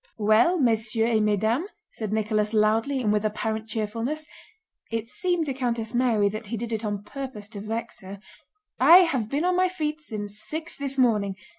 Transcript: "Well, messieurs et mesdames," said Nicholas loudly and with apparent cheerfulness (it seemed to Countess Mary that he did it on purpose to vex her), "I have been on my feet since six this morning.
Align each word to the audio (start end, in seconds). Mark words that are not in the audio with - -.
"Well, 0.17 0.57
messieurs 0.57 1.15
et 1.15 1.19
mesdames," 1.19 1.69
said 1.91 2.11
Nicholas 2.11 2.55
loudly 2.55 3.01
and 3.01 3.13
with 3.13 3.23
apparent 3.23 3.67
cheerfulness 3.69 4.25
(it 4.89 5.07
seemed 5.07 5.45
to 5.45 5.53
Countess 5.53 5.93
Mary 5.93 6.27
that 6.29 6.47
he 6.47 6.57
did 6.57 6.73
it 6.73 6.83
on 6.83 7.03
purpose 7.03 7.47
to 7.49 7.61
vex 7.61 7.99
her), 7.99 8.17
"I 8.79 9.05
have 9.05 9.29
been 9.29 9.45
on 9.45 9.55
my 9.55 9.69
feet 9.69 10.01
since 10.01 10.39
six 10.39 10.75
this 10.75 10.97
morning. 10.97 11.35